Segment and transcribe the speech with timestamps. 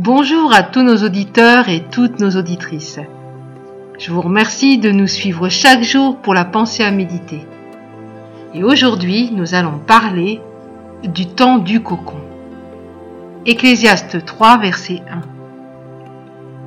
[0.00, 3.00] Bonjour à tous nos auditeurs et toutes nos auditrices.
[3.98, 7.44] Je vous remercie de nous suivre chaque jour pour la pensée à méditer.
[8.54, 10.40] Et aujourd'hui, nous allons parler
[11.02, 12.20] du temps du cocon.
[13.44, 15.20] Ecclésiaste 3, verset 1.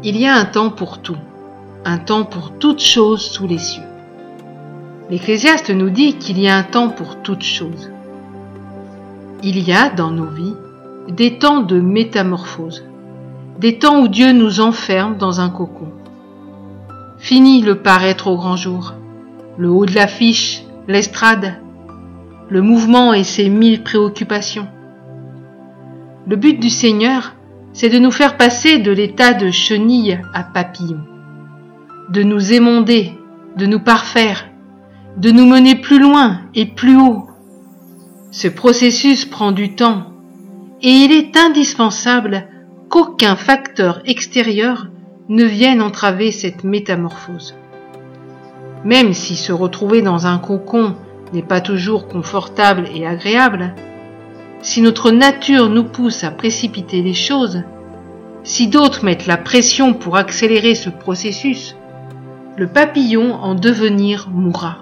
[0.04, 1.16] Il y a un temps pour tout,
[1.86, 3.88] un temps pour toutes choses sous les cieux.
[5.10, 7.94] L'Ecclésiaste nous dit qu'il y a un temps pour toutes choses.
[9.42, 10.56] Il y a dans nos vies
[11.08, 12.91] des temps de métamorphose
[13.62, 15.92] des temps où Dieu nous enferme dans un cocon.
[17.20, 18.96] Fini le paraître au grand jour,
[19.60, 21.60] le haut de l'affiche, l'estrade,
[22.50, 24.68] le mouvement et ses mille préoccupations.
[26.28, 27.36] Le but du Seigneur,
[27.72, 31.02] c'est de nous faire passer de l'état de chenille à papillon,
[32.10, 33.14] de nous émonder,
[33.58, 34.48] de nous parfaire,
[35.18, 37.28] de nous mener plus loin et plus haut.
[38.32, 40.08] Ce processus prend du temps
[40.82, 42.48] et il est indispensable
[42.92, 44.88] qu'aucun facteur extérieur
[45.30, 47.56] ne vienne entraver cette métamorphose.
[48.84, 50.96] Même si se retrouver dans un cocon
[51.32, 53.74] n'est pas toujours confortable et agréable,
[54.62, 57.64] si notre nature nous pousse à précipiter les choses,
[58.44, 61.78] si d'autres mettent la pression pour accélérer ce processus,
[62.58, 64.80] le papillon en devenir mourra.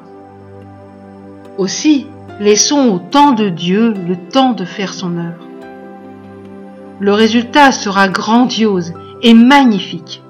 [1.60, 2.08] Aussi,
[2.40, 5.49] laissons au temps de Dieu le temps de faire son œuvre
[7.00, 10.22] le résultat sera grandiose et magnifique.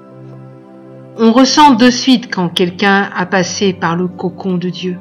[1.18, 4.98] On ressent de suite quand quelqu'un a passé par le cocon de Dieu.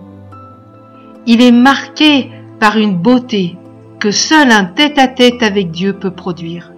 [1.27, 3.55] Il est marqué par une beauté
[3.99, 6.71] que seul un tête-à-tête avec Dieu peut produire.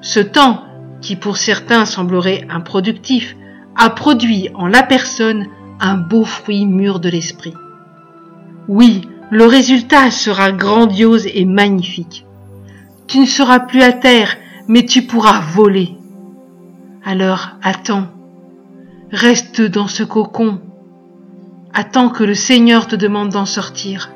[0.00, 0.64] Ce temps,
[1.00, 3.36] qui pour certains semblerait improductif,
[3.76, 5.46] a produit en la personne
[5.80, 7.54] un beau fruit mûr de l'esprit.
[8.68, 12.24] Oui, le résultat sera grandiose et magnifique.
[13.06, 14.36] Tu ne seras plus à terre,
[14.68, 15.96] mais tu pourras voler.
[17.04, 18.06] Alors attends,
[19.10, 20.60] reste dans ce cocon,
[21.74, 24.10] attends que le Seigneur te demande d'en sortir.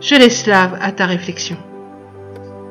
[0.00, 1.56] Je laisse là à ta réflexion.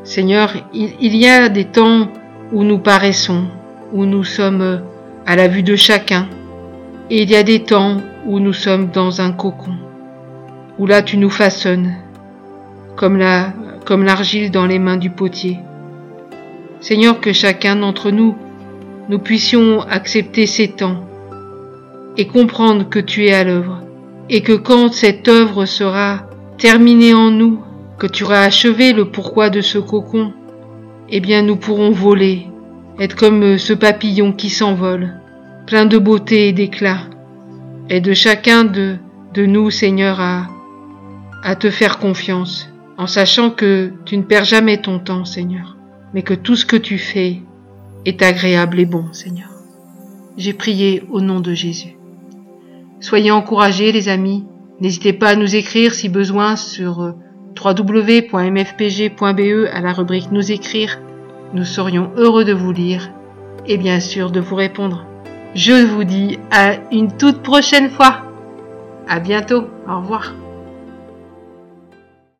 [0.03, 2.09] Seigneur, il, y a des temps
[2.51, 3.45] où nous paraissons,
[3.93, 4.81] où nous sommes
[5.25, 6.27] à la vue de chacun,
[7.09, 9.75] et il y a des temps où nous sommes dans un cocon,
[10.77, 11.93] où là tu nous façonnes,
[12.95, 13.53] comme la
[13.85, 15.59] comme l'argile dans les mains du potier.
[16.79, 18.35] Seigneur, que chacun d'entre nous,
[19.09, 21.05] nous puissions accepter ces temps
[22.17, 23.81] et comprendre que tu es à l'œuvre,
[24.29, 27.61] et que quand cette œuvre sera terminée en nous,
[27.97, 30.33] que tu auras achevé le pourquoi de ce cocon,
[31.09, 32.47] eh bien nous pourrons voler,
[32.99, 35.13] être comme ce papillon qui s'envole,
[35.67, 37.01] plein de beauté et d'éclat.
[37.89, 38.95] Aide chacun de,
[39.33, 40.47] de nous, Seigneur, à,
[41.43, 42.70] à te faire confiance
[43.01, 45.75] en sachant que tu ne perds jamais ton temps, Seigneur,
[46.13, 47.41] mais que tout ce que tu fais
[48.05, 49.49] est agréable et bon, Seigneur.
[50.37, 51.97] J'ai prié au nom de Jésus.
[52.99, 54.45] Soyez encouragés, les amis.
[54.81, 57.13] N'hésitez pas à nous écrire si besoin sur euh,
[57.59, 58.29] www.mfpg.be
[59.73, 60.99] à la rubrique Nous écrire.
[61.55, 63.09] Nous serions heureux de vous lire
[63.65, 65.07] et bien sûr de vous répondre.
[65.55, 68.21] Je vous dis à une toute prochaine fois.
[69.07, 69.63] À bientôt.
[69.89, 70.35] Au revoir.